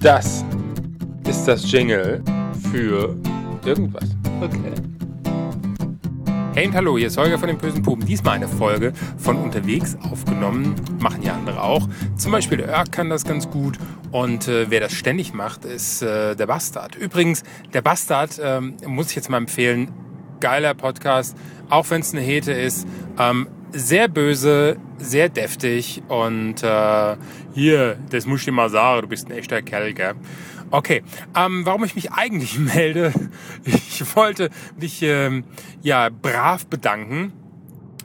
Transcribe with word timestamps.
Das 0.00 0.44
ist 1.26 1.44
das 1.46 1.70
Jingle 1.70 2.22
für 2.70 3.16
irgendwas. 3.64 4.04
Okay. 4.40 4.72
Hey 6.54 6.66
und 6.68 6.74
hallo, 6.74 6.96
hier 6.96 7.08
ist 7.08 7.16
Holger 7.18 7.38
von 7.38 7.48
den 7.48 7.58
bösen 7.58 7.82
Puben. 7.82 8.06
Diesmal 8.06 8.36
eine 8.36 8.48
Folge 8.48 8.92
von 9.18 9.36
unterwegs 9.36 9.96
aufgenommen. 10.02 10.74
Machen 11.00 11.22
ja 11.22 11.34
andere 11.34 11.62
auch. 11.62 11.88
Zum 12.16 12.32
Beispiel 12.32 12.58
der 12.58 12.68
Örk 12.68 12.92
kann 12.92 13.10
das 13.10 13.24
ganz 13.24 13.50
gut. 13.50 13.78
Und 14.12 14.48
äh, 14.48 14.70
wer 14.70 14.80
das 14.80 14.92
ständig 14.92 15.34
macht, 15.34 15.64
ist 15.64 16.02
äh, 16.02 16.34
der 16.34 16.46
Bastard. 16.46 16.94
Übrigens, 16.94 17.42
der 17.72 17.82
Bastard 17.82 18.40
ähm, 18.42 18.76
muss 18.86 19.10
ich 19.10 19.16
jetzt 19.16 19.28
mal 19.28 19.38
empfehlen. 19.38 19.92
Geiler 20.40 20.74
Podcast, 20.74 21.36
auch 21.68 21.90
wenn 21.90 22.00
es 22.00 22.12
eine 22.12 22.22
Hete 22.22 22.52
ist. 22.52 22.86
Ähm, 23.18 23.48
sehr 23.76 24.08
böse, 24.08 24.76
sehr 24.98 25.28
deftig 25.28 26.02
und 26.08 26.62
äh, 26.62 27.16
hier, 27.54 27.98
das 28.10 28.26
muss 28.26 28.42
ich 28.42 28.50
mal 28.50 28.70
sagen, 28.70 29.02
du 29.02 29.08
bist 29.08 29.28
ein 29.28 29.32
echter 29.32 29.62
Kerl, 29.62 29.92
gell? 29.92 30.14
Okay, 30.70 31.02
ähm, 31.36 31.64
warum 31.64 31.84
ich 31.84 31.94
mich 31.94 32.12
eigentlich 32.12 32.58
melde? 32.74 33.12
Ich 33.64 34.16
wollte 34.16 34.50
mich 34.78 35.02
ähm, 35.02 35.44
ja 35.82 36.08
brav 36.08 36.66
bedanken. 36.66 37.32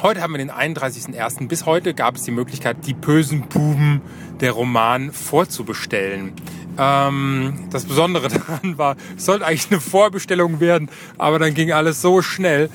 Heute 0.00 0.22
haben 0.22 0.32
wir 0.32 0.38
den 0.38 0.50
31.01. 0.50 1.48
Bis 1.48 1.66
heute 1.66 1.92
gab 1.92 2.16
es 2.16 2.22
die 2.22 2.30
Möglichkeit, 2.30 2.86
die 2.86 2.94
bösen 2.94 3.48
Buben 3.48 4.00
der 4.40 4.52
Roman 4.52 5.12
vorzubestellen. 5.12 6.32
Ähm, 6.78 7.66
das 7.70 7.84
Besondere 7.84 8.28
daran 8.48 8.78
war, 8.78 8.96
es 9.16 9.24
sollte 9.26 9.44
eigentlich 9.44 9.70
eine 9.70 9.80
Vorbestellung 9.80 10.60
werden, 10.60 10.88
aber 11.18 11.38
dann 11.38 11.54
ging 11.54 11.72
alles 11.72 12.00
so 12.00 12.22
schnell. 12.22 12.70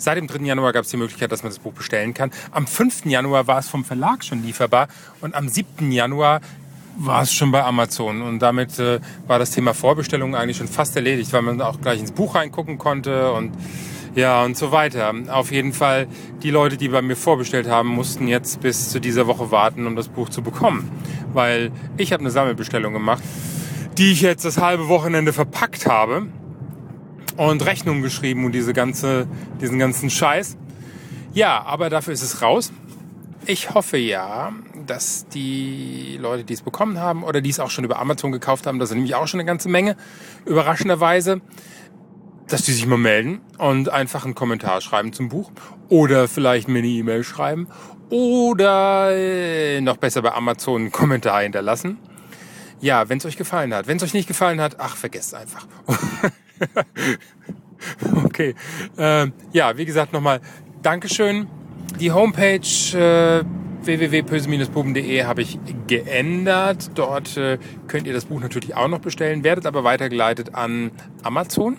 Seit 0.00 0.16
dem 0.16 0.28
3. 0.28 0.44
Januar 0.44 0.72
gab 0.72 0.84
es 0.84 0.90
die 0.90 0.96
Möglichkeit, 0.96 1.32
dass 1.32 1.42
man 1.42 1.50
das 1.50 1.58
Buch 1.58 1.72
bestellen 1.72 2.14
kann. 2.14 2.30
Am 2.52 2.68
5. 2.68 3.06
Januar 3.06 3.48
war 3.48 3.58
es 3.58 3.68
vom 3.68 3.84
Verlag 3.84 4.24
schon 4.24 4.44
lieferbar 4.44 4.86
und 5.20 5.34
am 5.34 5.48
7. 5.48 5.90
Januar 5.90 6.40
war 6.96 7.22
es 7.22 7.32
schon 7.32 7.50
bei 7.50 7.64
Amazon 7.64 8.22
und 8.22 8.38
damit 8.38 8.78
äh, 8.78 9.00
war 9.26 9.40
das 9.40 9.50
Thema 9.50 9.74
Vorbestellung 9.74 10.36
eigentlich 10.36 10.56
schon 10.56 10.68
fast 10.68 10.94
erledigt, 10.94 11.32
weil 11.32 11.42
man 11.42 11.60
auch 11.60 11.80
gleich 11.80 11.98
ins 11.98 12.12
Buch 12.12 12.36
reingucken 12.36 12.78
konnte 12.78 13.32
und 13.32 13.52
ja 14.14 14.44
und 14.44 14.56
so 14.56 14.70
weiter. 14.70 15.12
Auf 15.28 15.50
jeden 15.50 15.72
Fall, 15.72 16.06
die 16.42 16.50
Leute, 16.50 16.76
die 16.76 16.88
bei 16.88 17.02
mir 17.02 17.16
vorbestellt 17.16 17.68
haben, 17.68 17.88
mussten 17.88 18.28
jetzt 18.28 18.60
bis 18.60 18.90
zu 18.90 19.00
dieser 19.00 19.26
Woche 19.26 19.50
warten, 19.50 19.86
um 19.86 19.96
das 19.96 20.08
Buch 20.08 20.28
zu 20.28 20.42
bekommen, 20.42 20.90
weil 21.32 21.72
ich 21.96 22.12
habe 22.12 22.20
eine 22.20 22.30
Sammelbestellung 22.30 22.92
gemacht, 22.92 23.22
die 23.96 24.12
ich 24.12 24.20
jetzt 24.20 24.44
das 24.44 24.58
halbe 24.58 24.88
Wochenende 24.88 25.32
verpackt 25.32 25.86
habe 25.86 26.26
und 27.38 27.64
Rechnungen 27.64 28.02
geschrieben 28.02 28.44
und 28.44 28.52
diese 28.52 28.72
ganze, 28.72 29.28
diesen 29.60 29.78
ganzen 29.78 30.10
Scheiß. 30.10 30.56
Ja, 31.32 31.62
aber 31.64 31.88
dafür 31.88 32.12
ist 32.12 32.22
es 32.22 32.42
raus. 32.42 32.72
Ich 33.46 33.72
hoffe 33.74 33.96
ja, 33.96 34.52
dass 34.86 35.28
die 35.28 36.18
Leute, 36.20 36.42
die 36.42 36.54
es 36.54 36.62
bekommen 36.62 36.98
haben 36.98 37.22
oder 37.22 37.40
die 37.40 37.50
es 37.50 37.60
auch 37.60 37.70
schon 37.70 37.84
über 37.84 38.00
Amazon 38.00 38.32
gekauft 38.32 38.66
haben, 38.66 38.80
das 38.80 38.88
sind 38.88 38.98
nämlich 38.98 39.14
auch 39.14 39.28
schon 39.28 39.38
eine 39.38 39.46
ganze 39.46 39.68
Menge, 39.68 39.96
überraschenderweise, 40.46 41.40
dass 42.48 42.62
die 42.62 42.72
sich 42.72 42.86
mal 42.86 42.98
melden 42.98 43.40
und 43.56 43.88
einfach 43.88 44.24
einen 44.24 44.34
Kommentar 44.34 44.80
schreiben 44.80 45.12
zum 45.12 45.28
Buch 45.28 45.52
oder 45.88 46.26
vielleicht 46.26 46.66
mir 46.66 46.80
eine 46.80 46.88
E-Mail 46.88 47.22
schreiben 47.22 47.68
oder 48.10 49.10
äh, 49.12 49.80
noch 49.80 49.98
besser 49.98 50.22
bei 50.22 50.32
Amazon 50.32 50.82
einen 50.82 50.92
Kommentar 50.92 51.42
hinterlassen. 51.42 51.98
Ja, 52.80 53.08
wenn 53.08 53.18
es 53.18 53.26
euch 53.26 53.36
gefallen 53.36 53.72
hat. 53.74 53.86
Wenn 53.86 53.98
es 53.98 54.02
euch 54.02 54.14
nicht 54.14 54.26
gefallen 54.26 54.60
hat, 54.60 54.80
ach, 54.80 54.96
vergesst 54.96 55.34
einfach. 55.34 55.66
okay. 58.24 58.54
Äh, 58.96 59.26
ja, 59.52 59.76
wie 59.76 59.84
gesagt, 59.84 60.12
nochmal 60.12 60.40
Dankeschön. 60.82 61.46
Die 62.00 62.12
Homepage 62.12 62.58
äh, 62.94 63.44
www.pöse-buben.de 63.82 65.24
habe 65.24 65.42
ich 65.42 65.58
geändert. 65.86 66.90
Dort 66.94 67.36
äh, 67.36 67.58
könnt 67.86 68.06
ihr 68.06 68.12
das 68.12 68.26
Buch 68.26 68.40
natürlich 68.40 68.74
auch 68.76 68.88
noch 68.88 69.00
bestellen, 69.00 69.44
werdet 69.44 69.66
aber 69.66 69.84
weitergeleitet 69.84 70.54
an 70.54 70.90
Amazon 71.22 71.76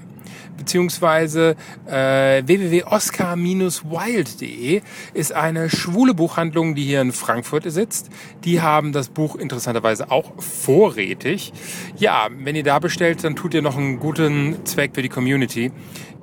beziehungsweise 0.58 1.56
äh, 1.88 2.44
www.oscar-wild.de 2.46 4.82
ist 5.14 5.34
eine 5.34 5.70
schwule 5.70 6.14
Buchhandlung, 6.14 6.76
die 6.76 6.84
hier 6.84 7.02
in 7.02 7.12
Frankfurt 7.12 7.64
sitzt. 7.72 8.10
Die 8.44 8.62
haben 8.62 8.92
das 8.92 9.10
Buch 9.10 9.36
interessanterweise 9.36 10.12
auch 10.12 10.32
vorrätig. 10.42 11.52
Ja, 11.98 12.28
wenn 12.32 12.56
ihr 12.56 12.64
da 12.64 12.80
bestellt, 12.80 13.24
dann 13.24 13.36
tut 13.36 13.54
ihr 13.54 13.62
noch 13.62 13.78
einen 13.78 14.00
guten 14.00 14.66
Zweck 14.66 14.96
für 14.96 15.02
die 15.02 15.10
Community. 15.10 15.72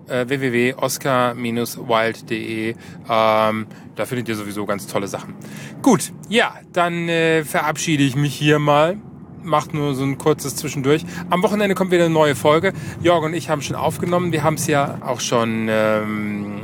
Äh, 0.09 0.28
www.oscar-wild.de 0.28 2.75
ähm, 3.09 3.66
da 3.97 4.05
findet 4.05 4.28
ihr 4.28 4.37
sowieso 4.37 4.66
ganz 4.66 4.87
tolle 4.87 5.09
Sachen. 5.09 5.34
Gut, 5.83 6.12
ja, 6.28 6.55
dann 6.72 7.09
äh, 7.09 7.45
verabschiede 7.45 8.05
ich 8.05 8.15
mich 8.15 8.34
hier 8.34 8.59
mal 8.59 8.99
macht 9.47 9.73
nur 9.73 9.95
so 9.95 10.05
ein 10.05 10.19
kurzes 10.19 10.57
Zwischendurch. 10.57 11.05
Am 11.31 11.43
Wochenende 11.43 11.75
kommt 11.75 11.91
wieder 11.91 12.05
eine 12.05 12.15
neue 12.15 12.34
Folge. 12.34 12.73
Jörg 13.01 13.25
und 13.25 13.34
ich 13.34 13.49
haben 13.49 13.62
schon 13.62 13.77
aufgenommen. 13.77 14.33
Wir 14.33 14.43
haben 14.43 14.55
es 14.55 14.67
ja 14.67 14.99
auch 15.01 15.21
schon 15.21 15.69
ähm, 15.71 16.59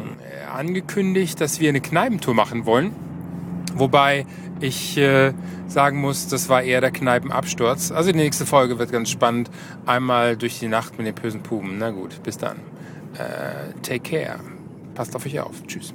angekündigt, 0.55 1.41
dass 1.41 1.61
wir 1.61 1.69
eine 1.69 1.81
Kneipentour 1.81 2.35
machen 2.35 2.67
wollen. 2.67 2.95
Wobei 3.75 4.27
ich 4.61 4.99
äh, 4.99 5.33
sagen 5.67 6.01
muss, 6.01 6.29
das 6.29 6.49
war 6.49 6.63
eher 6.63 6.81
der 6.81 6.91
Kneipenabsturz. 6.91 7.91
Also 7.91 8.13
die 8.13 8.19
nächste 8.19 8.47
Folge 8.47 8.79
wird 8.79 8.93
ganz 8.93 9.11
spannend. 9.11 9.51
Einmal 9.87 10.37
durch 10.37 10.59
die 10.59 10.69
Nacht 10.69 10.99
mit 10.99 11.07
den 11.07 11.15
bösen 11.15 11.43
Puben. 11.43 11.77
Na 11.79 11.91
gut, 11.91 12.23
bis 12.23 12.39
dann. 12.39 12.57
Äh, 13.15 13.73
take 13.83 14.01
care. 14.01 14.41
Passt 14.95 15.17
auf 15.17 15.27
euch 15.27 15.41
auf. 15.41 15.63
Tschüss. 15.67 15.95